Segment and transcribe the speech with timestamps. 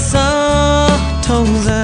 [0.00, 0.88] xa
[1.22, 1.79] thông ra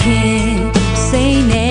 [0.00, 0.48] ခင်
[1.08, 1.67] စိတ်နဲ့